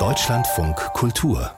Deutschlandfunk 0.00 0.74
Kultur 0.94 1.52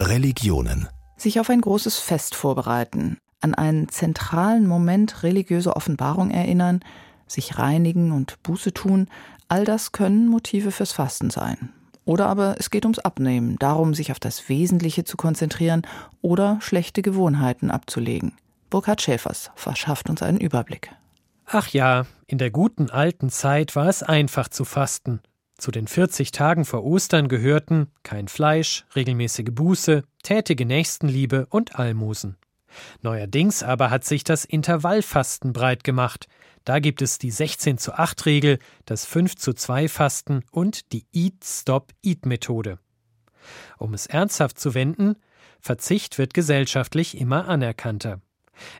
Religionen 0.00 0.88
sich 1.18 1.38
auf 1.38 1.50
ein 1.50 1.60
großes 1.60 1.98
Fest 1.98 2.34
vorbereiten, 2.34 3.18
an 3.42 3.54
einen 3.54 3.90
zentralen 3.90 4.66
Moment 4.66 5.22
religiöser 5.22 5.76
Offenbarung 5.76 6.30
erinnern, 6.30 6.80
sich 7.26 7.58
reinigen 7.58 8.10
und 8.10 8.42
Buße 8.42 8.72
tun, 8.72 9.06
all 9.48 9.66
das 9.66 9.92
können 9.92 10.28
Motive 10.28 10.70
fürs 10.70 10.92
Fasten 10.92 11.28
sein. 11.28 11.74
Oder 12.06 12.26
aber 12.26 12.54
es 12.58 12.70
geht 12.70 12.86
ums 12.86 12.98
Abnehmen, 12.98 13.58
darum, 13.58 13.92
sich 13.92 14.12
auf 14.12 14.18
das 14.18 14.48
Wesentliche 14.48 15.04
zu 15.04 15.18
konzentrieren 15.18 15.82
oder 16.22 16.56
schlechte 16.62 17.02
Gewohnheiten 17.02 17.70
abzulegen. 17.70 18.32
Burkhard 18.70 19.02
Schäfers 19.02 19.50
verschafft 19.56 20.08
uns 20.08 20.22
einen 20.22 20.40
Überblick. 20.40 20.90
Ach 21.44 21.68
ja, 21.68 22.06
in 22.26 22.38
der 22.38 22.50
guten 22.50 22.88
alten 22.88 23.28
Zeit 23.28 23.76
war 23.76 23.88
es 23.88 24.02
einfach 24.02 24.48
zu 24.48 24.64
fasten. 24.64 25.20
Zu 25.58 25.70
den 25.70 25.86
40 25.86 26.32
Tagen 26.32 26.64
vor 26.64 26.84
Ostern 26.84 27.28
gehörten 27.28 27.88
kein 28.02 28.28
Fleisch, 28.28 28.84
regelmäßige 28.96 29.50
Buße, 29.52 30.02
tätige 30.22 30.66
Nächstenliebe 30.66 31.46
und 31.50 31.78
Almosen. 31.78 32.36
Neuerdings 33.02 33.62
aber 33.62 33.90
hat 33.90 34.04
sich 34.04 34.24
das 34.24 34.44
Intervallfasten 34.44 35.52
breit 35.52 35.84
gemacht. 35.84 36.26
Da 36.64 36.78
gibt 36.78 37.02
es 37.02 37.18
die 37.18 37.30
16 37.30 37.78
zu 37.78 37.92
8 37.94 38.26
Regel, 38.26 38.58
das 38.86 39.04
5 39.04 39.36
zu 39.36 39.52
2 39.52 39.88
Fasten 39.88 40.44
und 40.50 40.92
die 40.92 41.06
Eat-Stop-Eat-Methode. 41.12 42.78
Um 43.78 43.94
es 43.94 44.06
ernsthaft 44.06 44.58
zu 44.58 44.74
wenden, 44.74 45.16
Verzicht 45.60 46.18
wird 46.18 46.34
gesellschaftlich 46.34 47.18
immer 47.18 47.48
anerkannter. 47.48 48.20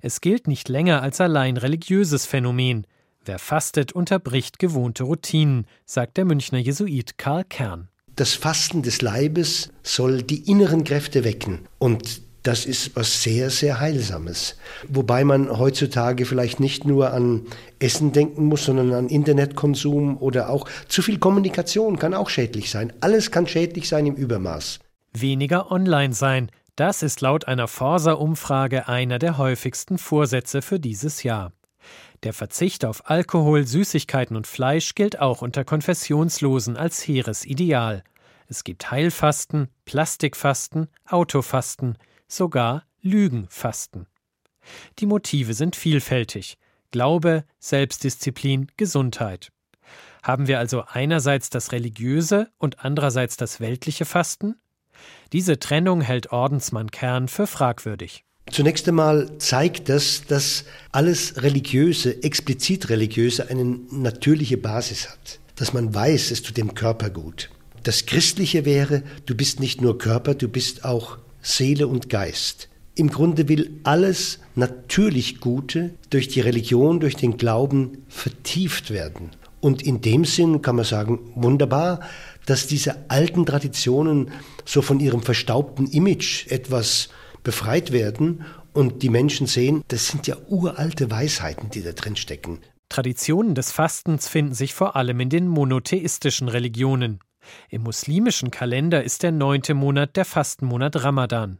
Es 0.01 0.21
gilt 0.21 0.47
nicht 0.47 0.69
länger 0.69 1.03
als 1.03 1.21
allein 1.21 1.57
religiöses 1.57 2.27
Phänomen. 2.27 2.87
Wer 3.25 3.39
fastet, 3.39 3.93
unterbricht 3.93 4.59
gewohnte 4.59 5.05
Routinen, 5.05 5.67
sagt 5.87 6.17
der 6.17 6.25
Münchner 6.25 6.59
Jesuit 6.59 7.19
Karl 7.19 7.45
Kern. 7.45 7.89
Das 8.17 8.35
Fasten 8.35 8.83
des 8.83 9.01
Leibes 9.01 9.71
soll 9.83 10.23
die 10.23 10.51
inneren 10.51 10.83
Kräfte 10.83 11.23
wecken 11.23 11.61
und 11.79 12.21
das 12.43 12.67
ist 12.67 12.97
was 12.97 13.23
sehr, 13.23 13.51
sehr 13.51 13.79
Heilsames. 13.79 14.57
Wobei 14.89 15.23
man 15.23 15.57
heutzutage 15.57 16.27
vielleicht 16.27 16.59
nicht 16.59 16.85
nur 16.85 17.13
an 17.13 17.43
Essen 17.79 18.11
denken 18.13 18.47
muss, 18.47 18.65
sondern 18.65 18.93
an 18.93 19.09
Internetkonsum 19.09 20.17
oder 20.21 20.51
auch 20.51 20.69
zu 20.89 21.03
viel 21.03 21.19
Kommunikation 21.19 22.01
kann 22.01 22.15
auch 22.15 22.29
schädlich 22.29 22.71
sein. 22.71 22.93
Alles 23.01 23.31
kann 23.31 23.47
schädlich 23.47 23.89
sein 23.89 24.07
im 24.07 24.17
Übermaß. 24.17 24.81
Weniger 25.13 25.71
online 25.71 26.15
sein, 26.15 26.51
das 26.75 27.05
ist 27.05 27.21
laut 27.21 27.47
einer 27.47 27.69
Forsa-Umfrage 27.69 28.89
einer 28.89 29.21
der 29.21 29.39
häufigsten 29.39 29.99
Vorsätze 29.99 30.63
für 30.63 30.81
dieses 30.81 31.23
Jahr. 31.23 31.53
Der 32.23 32.33
Verzicht 32.33 32.85
auf 32.85 33.11
Alkohol, 33.11 33.67
Süßigkeiten 33.67 34.37
und 34.37 34.47
Fleisch 34.47 34.95
gilt 34.95 35.19
auch 35.19 35.43
unter 35.43 35.65
Konfessionslosen 35.65 36.77
als 36.77 37.07
hehres 37.07 37.45
Ideal. 37.45 38.05
Es 38.49 38.65
gibt 38.65 38.91
Heilfasten, 38.91 39.69
Plastikfasten, 39.85 40.89
Autofasten, 41.07 41.99
sogar 42.29 42.85
Lügenfasten. 43.01 44.07
Die 44.99 45.07
Motive 45.07 45.55
sind 45.55 45.75
vielfältig. 45.75 46.59
Glaube, 46.91 47.45
Selbstdisziplin, 47.59 48.71
Gesundheit. 48.77 49.51
Haben 50.23 50.47
wir 50.47 50.59
also 50.59 50.85
einerseits 50.87 51.51
das 51.51 51.73
religiöse 51.73 52.51
und 52.59 52.85
andererseits 52.85 53.37
das 53.37 53.59
weltliche 53.59 54.05
Fasten? 54.05 54.61
Diese 55.33 55.59
Trennung 55.59 56.01
hält 56.01 56.31
Ordensmann 56.31 56.91
Kern 56.91 57.27
für 57.27 57.47
fragwürdig. 57.47 58.25
Zunächst 58.51 58.89
einmal 58.89 59.39
zeigt 59.39 59.89
das, 59.89 60.23
dass 60.27 60.65
alles 60.91 61.43
Religiöse, 61.43 62.23
explizit 62.23 62.91
Religiöse, 62.91 63.49
eine 63.49 63.65
natürliche 63.91 64.57
Basis 64.57 65.09
hat. 65.09 65.39
Dass 65.57 65.73
man 65.73 65.95
weiß, 65.95 66.31
es 66.31 66.43
tut 66.43 66.57
dem 66.57 66.75
Körper 66.75 67.11
gut. 67.11 67.51
Das 67.83 68.07
Christliche 68.07 68.65
wäre, 68.65 69.03
du 69.27 69.35
bist 69.35 69.61
nicht 69.61 69.81
nur 69.81 69.99
Körper, 69.99 70.35
du 70.35 70.49
bist 70.49 70.85
auch 70.85 71.19
Seele 71.41 71.87
und 71.89 72.09
Geist. 72.09 72.69
Im 72.95 73.09
Grunde 73.09 73.49
will 73.49 73.81
alles 73.85 74.39
natürlich 74.55 75.41
Gute 75.41 75.95
durch 76.11 76.29
die 76.29 76.41
Religion, 76.41 77.01
durch 77.01 77.17
den 77.17 77.39
Glauben 77.39 78.05
vertieft 78.09 78.91
werden. 78.91 79.31
Und 79.61 79.81
in 79.83 80.01
dem 80.01 80.25
Sinn 80.25 80.61
kann 80.61 80.77
man 80.77 80.85
sagen, 80.85 81.21
wunderbar, 81.35 82.01
dass 82.47 82.67
diese 82.67 83.09
alten 83.09 83.47
Traditionen 83.47 84.31
so 84.65 84.83
von 84.83 85.01
ihrem 85.01 85.23
verstaubten 85.23 85.87
Image 85.87 86.49
etwas 86.49 87.09
befreit 87.43 87.93
werden 87.93 88.45
und 88.73 89.03
die 89.03 89.09
Menschen 89.09 89.47
sehen, 89.47 89.83
das 89.89 90.09
sind 90.09 90.27
ja 90.27 90.37
uralte 90.49 91.11
Weisheiten, 91.11 91.71
die 91.71 91.83
da 91.83 91.93
drin 91.93 92.17
stecken. 92.17 92.61
Traditionen 92.89 93.55
des 93.55 93.73
Fastens 93.73 94.29
finden 94.29 94.55
sich 94.55 94.75
vor 94.75 94.97
allem 94.97 95.21
in 95.21 95.31
den 95.31 95.49
monotheistischen 95.49 96.49
Religionen. 96.49 97.21
Im 97.71 97.83
muslimischen 97.83 98.51
Kalender 98.51 99.03
ist 99.03 99.23
der 99.23 99.33
neunte 99.33 99.75
Monat 99.75 100.17
der 100.17 100.25
Fastenmonat 100.25 101.03
Ramadan. 101.03 101.59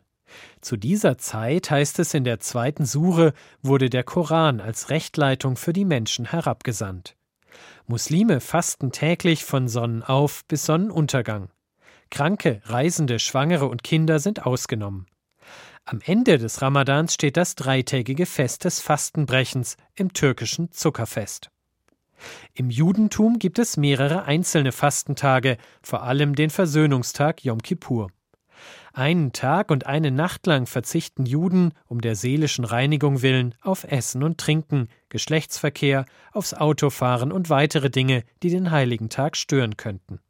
Zu 0.61 0.77
dieser 0.77 1.19
Zeit 1.19 1.71
heißt 1.71 1.99
es 1.99 2.15
in 2.15 2.25
der 2.25 2.41
zweiten 2.41 2.85
Sure, 2.85 3.33
wurde 3.63 3.91
der 3.91 4.05
Koran 4.05 4.61
als 4.61 4.91
Rechtleitung 4.91 5.57
für 5.57 5.73
die 5.73 5.85
Menschen 5.85 6.27
herabgesandt. 6.27 7.17
Muslime 7.87 8.41
fasten 8.41 8.93
täglich 8.93 9.45
von 9.45 9.69
Sonnenauf 9.69 10.45
bis 10.47 10.65
Sonnenuntergang. 10.65 11.49
Kranke, 12.11 12.61
Reisende, 12.65 13.19
Schwangere 13.19 13.67
und 13.67 13.83
Kinder 13.83 14.19
sind 14.19 14.47
ausgenommen. 14.47 15.07
Am 15.85 16.01
Ende 16.05 16.39
des 16.39 16.63
Ramadans 16.63 17.15
steht 17.15 17.37
das 17.37 17.57
dreitägige 17.57 18.25
Fest 18.25 18.65
des 18.65 18.81
Fastenbrechens 18.81 19.77
im 19.97 20.13
türkischen 20.13 20.71
Zuckerfest. 20.71 21.51
Im 22.55 22.71
Judentum 22.71 23.41
gibt 23.41 23.59
es 23.59 23.77
mehrere 23.77 24.25
einzelne 24.25 24.71
Fastentage, 24.71 25.57
vor 25.83 26.05
allem 26.05 26.37
den 26.37 26.51
Versöhnungstag 26.51 27.45
Yom 27.45 27.61
Kippur. 27.63 28.11
Einen 28.93 29.33
Tag 29.33 29.73
und 29.73 29.87
eine 29.87 30.13
Nacht 30.13 30.47
lang 30.47 30.67
verzichten 30.67 31.27
Juden 31.27 31.73
um 31.89 32.01
der 32.01 32.15
seelischen 32.15 32.65
Reinigung 32.65 33.23
willen 33.23 33.57
auf 33.61 33.83
Essen 33.85 34.23
und 34.23 34.39
Trinken, 34.39 34.89
Geschlechtsverkehr, 35.09 36.05
aufs 36.33 36.55
Autofahren 36.55 37.33
und 37.33 37.51
weitere 37.51 37.91
Dinge, 37.91 38.23
die 38.45 38.51
den 38.51 38.71
heiligen 38.71 39.09
Tag 39.09 39.37
stören 39.37 39.77
könnten. 39.77 40.21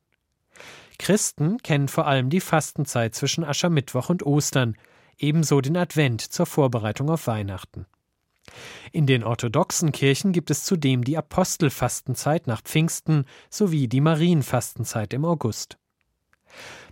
Christen 0.98 1.58
kennen 1.58 1.88
vor 1.88 2.06
allem 2.06 2.30
die 2.30 2.40
Fastenzeit 2.40 3.14
zwischen 3.14 3.44
Aschermittwoch 3.44 4.08
und 4.08 4.24
Ostern, 4.24 4.76
ebenso 5.18 5.60
den 5.60 5.76
Advent 5.76 6.20
zur 6.20 6.46
Vorbereitung 6.46 7.10
auf 7.10 7.26
Weihnachten. 7.26 7.86
In 8.92 9.06
den 9.06 9.24
orthodoxen 9.24 9.92
Kirchen 9.92 10.32
gibt 10.32 10.50
es 10.50 10.64
zudem 10.64 11.04
die 11.04 11.16
Apostelfastenzeit 11.16 12.46
nach 12.46 12.62
Pfingsten 12.62 13.24
sowie 13.50 13.88
die 13.88 14.00
Marienfastenzeit 14.00 15.14
im 15.14 15.24
August. 15.24 15.78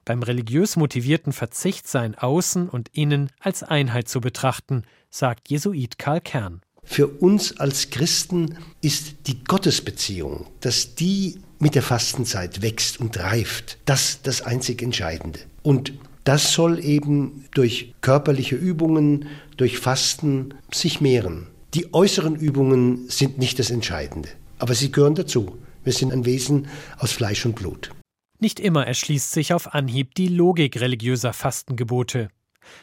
Beim 0.04 0.22
religiös 0.22 0.76
motivierten 0.76 1.32
Verzicht 1.32 1.86
seien 1.86 2.14
Außen 2.14 2.69
und 2.69 2.88
Innen 2.92 3.30
als 3.38 3.62
Einheit 3.62 4.09
zu 4.09 4.20
betrachten, 4.20 4.84
sagt 5.10 5.50
Jesuit 5.50 5.98
Karl 5.98 6.20
Kern. 6.20 6.62
Für 6.82 7.06
uns 7.06 7.59
als 7.59 7.91
Christen 7.91 8.56
ist 8.80 9.26
die 9.26 9.44
Gottesbeziehung, 9.44 10.47
dass 10.60 10.94
die 10.94 11.41
mit 11.59 11.75
der 11.75 11.82
Fastenzeit 11.82 12.62
wächst 12.62 12.98
und 12.98 13.19
reift, 13.19 13.78
das 13.84 14.22
das 14.22 14.41
einzig 14.42 14.80
Entscheidende. 14.80 15.41
Und 15.62 15.92
das 16.25 16.53
soll 16.53 16.84
eben 16.84 17.44
durch 17.53 17.94
körperliche 18.00 18.56
Übungen, 18.56 19.26
durch 19.56 19.78
Fasten 19.78 20.54
sich 20.72 21.00
mehren. 21.00 21.47
Die 21.75 21.94
äußeren 21.94 22.36
Übungen 22.36 23.08
sind 23.08 23.38
nicht 23.38 23.58
das 23.58 23.70
Entscheidende, 23.70 24.28
aber 24.59 24.75
sie 24.75 24.92
gehören 24.92 25.14
dazu. 25.14 25.59
Wir 25.84 25.92
sind 25.92 26.12
ein 26.12 26.25
Wesen 26.25 26.69
aus 26.98 27.12
Fleisch 27.12 27.47
und 27.47 27.54
Blut. 27.54 27.91
Nicht 28.38 28.60
immer 28.60 28.86
erschließt 28.86 29.32
sich 29.32 29.53
auf 29.54 29.75
Anhieb 29.75 30.14
die 30.14 30.28
Logik 30.28 30.80
religiöser 30.80 31.32
Fastengebote. 31.32 32.28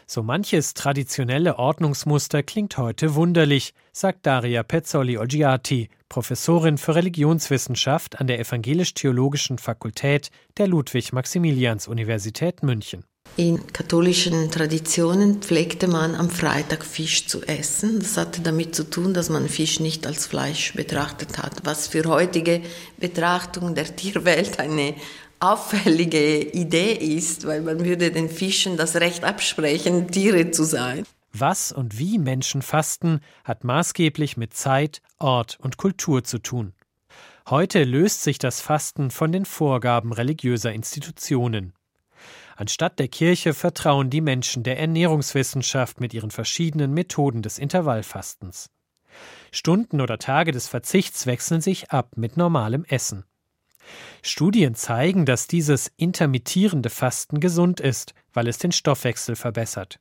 So 0.06 0.24
manches 0.24 0.74
traditionelle 0.74 1.58
Ordnungsmuster 1.58 2.44
klingt 2.44 2.78
heute 2.78 3.16
wunderlich, 3.16 3.74
sagt 3.92 4.26
Daria 4.26 4.64
Pezzoli 4.64 5.18
Oggiati, 5.18 5.90
Professorin 6.10 6.78
für 6.78 6.96
Religionswissenschaft 6.96 8.20
an 8.20 8.28
der 8.28 8.40
Evangelisch-Theologischen 8.40 9.58
Fakultät 9.58 10.30
der 10.58 10.68
Ludwig-Maximilians-Universität 10.68 12.64
München. 12.64 13.04
In 13.36 13.68
katholischen 13.72 14.50
Traditionen 14.50 15.42
pflegte 15.42 15.88
man 15.88 16.16
am 16.16 16.30
Freitag 16.30 16.84
Fisch 16.84 17.28
zu 17.28 17.44
essen. 17.44 18.00
Das 18.00 18.18
hatte 18.18 18.42
damit 18.42 18.76
zu 18.76 18.84
tun, 18.84 19.14
dass 19.14 19.30
man 19.30 19.48
Fisch 19.48 19.80
nicht 19.80 20.08
als 20.08 20.26
Fleisch 20.26 20.74
betrachtet 20.74 21.38
hat, 21.38 21.62
was 21.64 21.88
für 21.88 22.06
heutige 22.06 22.62
Betrachtung 22.98 23.76
der 23.76 23.96
Tierwelt 23.96 24.60
eine 24.60 24.96
auffällige 25.40 26.40
Idee 26.40 26.94
ist, 26.94 27.46
weil 27.46 27.62
man 27.62 27.86
würde 27.86 28.12
den 28.12 28.30
Fischen 28.30 28.78
das 28.78 28.96
Recht 28.96 29.24
absprechen, 29.24 30.10
Tiere 30.10 30.50
zu 30.52 30.64
sein. 30.64 31.06
Was 31.34 31.72
und 31.72 32.00
wie 32.00 32.18
Menschen 32.18 32.64
fasten, 32.64 33.22
hat 33.44 33.64
maßgeblich 33.64 34.38
mit 34.38 34.56
Zeit, 34.56 35.02
Ort 35.20 35.60
und 35.62 35.78
Kultur 35.78 36.24
zu 36.24 36.40
tun. 36.40 36.74
Heute 37.50 37.84
löst 37.84 38.24
sich 38.24 38.40
das 38.40 38.60
Fasten 38.60 39.12
von 39.12 39.32
den 39.32 39.46
Vorgaben 39.46 40.12
religiöser 40.12 40.74
Institutionen. 40.74 41.74
Anstatt 42.60 42.98
der 42.98 43.08
Kirche 43.08 43.54
vertrauen 43.54 44.10
die 44.10 44.20
Menschen 44.20 44.64
der 44.64 44.80
Ernährungswissenschaft 44.80 46.02
mit 46.02 46.16
ihren 46.16 46.32
verschiedenen 46.32 46.92
Methoden 46.92 47.44
des 47.44 47.60
Intervallfastens. 47.60 48.72
Stunden 49.52 50.02
oder 50.02 50.18
Tage 50.18 50.52
des 50.52 50.68
Verzichts 50.68 51.28
wechseln 51.28 51.62
sich 51.62 51.92
ab 51.92 52.14
mit 52.18 52.36
normalem 52.36 52.84
Essen. 52.86 53.26
Studien 54.24 54.74
zeigen, 54.74 55.28
dass 55.28 55.46
dieses 55.46 55.92
intermittierende 55.98 56.90
Fasten 56.90 57.40
gesund 57.40 57.80
ist, 57.80 58.16
weil 58.34 58.48
es 58.48 58.58
den 58.58 58.72
Stoffwechsel 58.72 59.36
verbessert. 59.36 60.00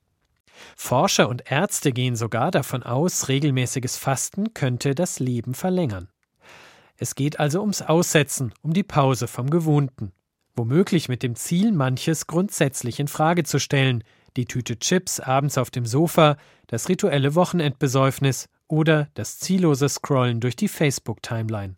Forscher 0.76 1.28
und 1.28 1.50
Ärzte 1.50 1.92
gehen 1.92 2.16
sogar 2.16 2.50
davon 2.50 2.82
aus, 2.82 3.28
regelmäßiges 3.28 3.98
Fasten 3.98 4.54
könnte 4.54 4.94
das 4.94 5.18
Leben 5.18 5.52
verlängern. 5.52 6.08
Es 6.96 7.14
geht 7.14 7.38
also 7.38 7.60
ums 7.60 7.82
Aussetzen, 7.82 8.54
um 8.62 8.72
die 8.72 8.82
Pause 8.82 9.28
vom 9.28 9.50
Gewohnten. 9.50 10.14
Womöglich 10.56 11.10
mit 11.10 11.22
dem 11.22 11.36
Ziel, 11.36 11.70
manches 11.70 12.26
grundsätzlich 12.26 12.98
in 12.98 13.08
Frage 13.08 13.44
zu 13.44 13.58
stellen, 13.58 14.02
die 14.38 14.46
Tüte 14.46 14.78
Chips 14.78 15.20
abends 15.20 15.58
auf 15.58 15.70
dem 15.70 15.84
Sofa, 15.84 16.38
das 16.66 16.88
rituelle 16.88 17.34
Wochenendbesäufnis 17.34 18.48
oder 18.66 19.08
das 19.12 19.38
ziellose 19.38 19.88
Scrollen 19.90 20.40
durch 20.40 20.56
die 20.56 20.68
Facebook-Timeline. 20.68 21.76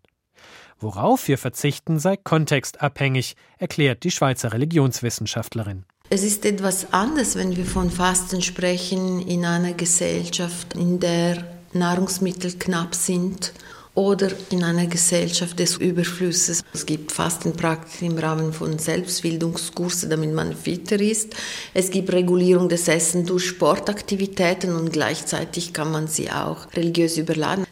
Worauf 0.79 1.27
wir 1.27 1.39
verzichten, 1.39 1.99
sei 1.99 2.17
kontextabhängig, 2.17 3.35
erklärt 3.59 4.05
die 4.05 4.13
Schweizer 4.13 4.53
Religionswissenschaftlerin. 4.53 5.85
Es 6.09 6.23
ist 6.23 6.47
etwas 6.47 6.93
anderes, 6.93 7.35
wenn 7.35 7.57
wir 7.57 7.67
von 7.67 7.91
Fasten 7.91 8.43
sprechen 8.43 9.21
in 9.27 9.45
einer 9.45 9.73
Gesellschaft, 9.73 10.75
in 10.75 11.01
der 11.01 11.45
Nahrungsmittel 11.73 12.53
knapp 12.59 12.95
sind 12.95 13.53
oder 13.99 14.31
in 14.51 14.63
einer 14.63 14.87
Gesellschaft 14.87 15.59
des 15.59 15.77
Überflusses. 15.77 16.63
Es 16.73 16.87
gibt 16.87 17.11
Fastenpraktiken 17.11 18.13
im 18.13 18.19
Rahmen 18.19 18.53
von 18.53 18.79
Selbstbildungskursen, 18.79 20.09
damit 20.09 20.33
man 20.33 20.55
fitter 20.55 21.01
ist. 21.01 21.35
Es 21.75 21.91
gibt 21.91 22.13
Regulierung 22.13 22.69
des 22.69 22.87
Essens 22.87 23.27
durch 23.27 23.47
Sportaktivitäten 23.47 24.77
und 24.77 24.93
gleichzeitig 24.93 25.73
kann 25.73 25.91
man 25.91 26.07
sie 26.07 26.31
auch 26.31 26.73
religiös 26.77 27.17
überladen. 27.19 27.67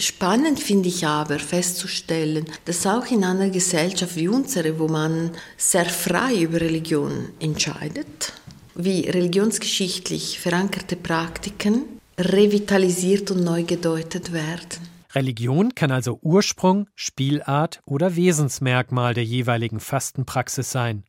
Spannend 0.00 0.58
finde 0.58 0.88
ich 0.88 1.06
aber 1.06 1.38
festzustellen, 1.38 2.46
dass 2.64 2.84
auch 2.84 3.06
in 3.12 3.22
einer 3.22 3.50
Gesellschaft 3.50 4.16
wie 4.16 4.26
unsere, 4.26 4.80
wo 4.80 4.88
man 4.88 5.30
sehr 5.56 5.84
frei 5.84 6.42
über 6.42 6.60
Religion 6.60 7.28
entscheidet, 7.38 8.32
wie 8.74 9.08
religionsgeschichtlich 9.08 10.40
verankerte 10.40 10.96
Praktiken 10.96 11.84
revitalisiert 12.18 13.30
und 13.30 13.44
neu 13.44 13.62
gedeutet 13.62 14.32
werden. 14.32 14.87
Religion 15.14 15.74
kann 15.74 15.90
also 15.90 16.18
Ursprung, 16.22 16.88
Spielart 16.94 17.80
oder 17.86 18.16
Wesensmerkmal 18.16 19.14
der 19.14 19.24
jeweiligen 19.24 19.80
Fastenpraxis 19.80 20.70
sein. 20.70 21.04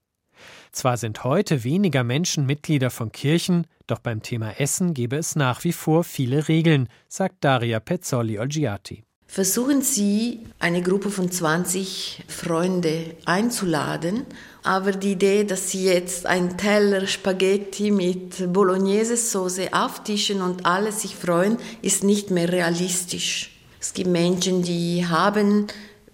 Zwar 0.71 0.95
sind 0.97 1.23
heute 1.23 1.63
weniger 1.63 2.03
Menschen 2.03 2.45
Mitglieder 2.45 2.91
von 2.91 3.11
Kirchen, 3.11 3.67
doch 3.87 3.99
beim 3.99 4.21
Thema 4.21 4.59
Essen 4.59 4.93
gäbe 4.93 5.17
es 5.17 5.35
nach 5.35 5.63
wie 5.63 5.73
vor 5.73 6.03
viele 6.03 6.47
Regeln, 6.47 6.87
sagt 7.09 7.43
Daria 7.43 7.79
Pezzoli-Olgiati. 7.79 9.03
Versuchen 9.27 9.83
Sie, 9.83 10.39
eine 10.57 10.81
Gruppe 10.81 11.11
von 11.11 11.29
20 11.29 12.23
Freunde 12.27 13.15
einzuladen, 13.25 14.25
aber 14.63 14.91
die 14.91 15.11
Idee, 15.11 15.43
dass 15.43 15.69
Sie 15.69 15.85
jetzt 15.85 16.25
einen 16.25 16.57
Teller 16.57 17.05
Spaghetti 17.05 17.91
mit 17.91 18.51
Bolognese-Soße 18.51 19.71
auftischen 19.71 20.41
und 20.41 20.65
alle 20.65 20.91
sich 20.91 21.15
freuen, 21.15 21.57
ist 21.83 22.03
nicht 22.03 22.31
mehr 22.31 22.51
realistisch. 22.51 23.58
Es 23.79 23.93
gibt 23.93 24.09
Menschen, 24.09 24.61
die 24.61 25.05
haben 25.07 25.67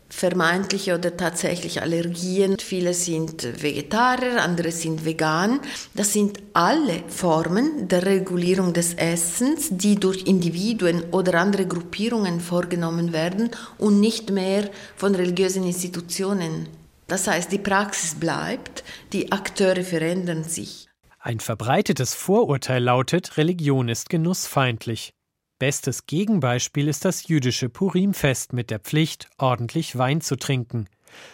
vermeintliche 0.09 0.95
oder 0.95 1.17
tatsächlich 1.17 1.81
Allergien. 1.81 2.57
Viele 2.59 2.93
sind 2.93 3.61
Vegetarier, 3.63 4.41
andere 4.43 4.71
sind 4.71 5.03
vegan. 5.03 5.59
Das 5.93 6.13
sind 6.13 6.39
alle 6.53 7.03
Formen 7.07 7.87
der 7.87 8.05
Regulierung 8.05 8.73
des 8.73 8.93
Essens, 8.93 9.69
die 9.71 9.95
durch 9.95 10.23
Individuen 10.27 11.03
oder 11.11 11.39
andere 11.39 11.65
Gruppierungen 11.65 12.39
vorgenommen 12.39 13.13
werden 13.13 13.49
und 13.77 13.99
nicht 13.99 14.29
mehr 14.29 14.69
von 14.95 15.15
religiösen 15.15 15.63
Institutionen. 15.63 16.67
Das 17.07 17.27
heißt, 17.27 17.51
die 17.51 17.59
Praxis 17.59 18.15
bleibt, 18.15 18.83
die 19.11 19.31
Akteure 19.31 19.83
verändern 19.83 20.43
sich. 20.43 20.87
Ein 21.19 21.39
verbreitetes 21.39 22.13
Vorurteil 22.13 22.83
lautet, 22.83 23.37
Religion 23.37 23.89
ist 23.89 24.09
genussfeindlich. 24.09 25.15
Bestes 25.57 26.05
Gegenbeispiel 26.05 26.89
ist 26.89 27.05
das 27.05 27.29
jüdische 27.29 27.69
Purimfest 27.69 28.51
mit 28.51 28.69
der 28.69 28.79
Pflicht, 28.79 29.29
ordentlich 29.37 29.97
Wein 29.97 30.19
zu 30.19 30.35
trinken. 30.35 30.89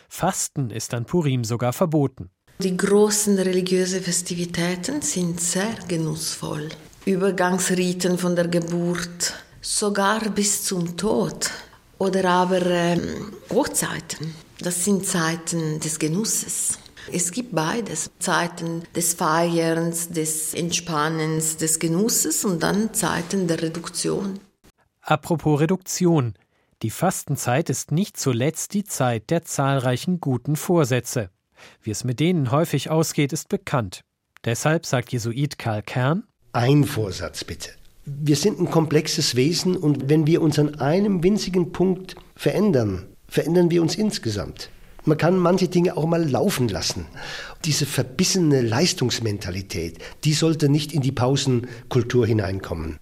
Fasten 0.10 0.70
ist 0.70 0.94
an 0.94 1.06
Purim 1.06 1.44
sogar 1.44 1.74
verboten. 1.74 2.30
Die 2.60 2.78
großen 2.78 3.40
religiösen 3.40 4.04
Festivitäten 4.04 5.02
sind 5.02 5.42
sehr 5.42 5.74
genussvoll. 5.88 6.70
Übergangsriten 7.06 8.20
von 8.20 8.36
der 8.36 8.48
Geburt, 8.48 9.34
sogar 9.60 10.30
bis 10.30 10.66
zum 10.66 10.96
Tod. 10.96 11.50
Oder 11.98 12.30
aber 12.30 12.64
ähm, 12.64 13.34
Hochzeiten. 13.50 14.36
Das 14.60 14.86
sind 14.86 15.04
Zeiten 15.08 15.80
des 15.80 15.98
Genusses. 15.98 16.78
Es 17.12 17.32
gibt 17.32 17.54
beides. 17.56 18.12
Zeiten 18.20 18.84
des 18.96 19.14
Feierns, 19.14 20.10
des 20.10 20.54
Entspannens, 20.54 21.58
des 21.58 21.80
Genusses 21.80 22.46
und 22.46 22.62
dann 22.62 22.94
Zeiten 22.94 23.48
der 23.48 23.62
Reduktion. 23.62 24.40
Apropos 25.02 25.60
Reduktion. 25.60 26.36
Die 26.82 26.90
Fastenzeit 26.90 27.70
ist 27.70 27.92
nicht 27.92 28.18
zuletzt 28.18 28.74
die 28.74 28.84
Zeit 28.84 29.30
der 29.30 29.44
zahlreichen 29.44 30.20
guten 30.20 30.56
Vorsätze. 30.56 31.30
Wie 31.82 31.92
es 31.92 32.04
mit 32.04 32.20
denen 32.20 32.52
häufig 32.52 32.90
ausgeht, 32.90 33.34
ist 33.34 33.50
bekannt. 33.50 34.02
Deshalb 34.46 34.86
sagt 34.86 35.12
Jesuit 35.12 35.60
Karl 35.60 35.84
Kern: 35.84 36.24
Ein 36.54 36.84
Vorsatz 36.84 37.44
bitte. 37.44 37.70
Wir 38.06 38.36
sind 38.36 38.60
ein 38.60 38.72
komplexes 38.72 39.36
Wesen 39.36 39.78
und 39.78 40.10
wenn 40.10 40.26
wir 40.26 40.42
uns 40.42 40.58
an 40.58 40.76
einem 40.80 41.24
winzigen 41.24 41.72
Punkt 41.72 42.16
verändern, 42.36 43.06
verändern 43.28 43.70
wir 43.70 43.84
uns 43.84 43.96
insgesamt. 43.96 44.72
Man 45.04 45.18
kann 45.18 45.38
manche 45.38 45.68
Dinge 45.68 45.98
auch 45.98 46.06
mal 46.06 46.30
laufen 46.30 46.68
lassen. 46.68 47.08
Diese 47.66 47.86
verbissene 47.86 48.62
Leistungsmentalität, 48.62 49.98
die 50.24 50.34
sollte 50.34 50.70
nicht 50.70 50.94
in 50.94 51.02
die 51.02 51.12
Pausenkultur 51.12 52.28
hineinkommen. 52.28 53.00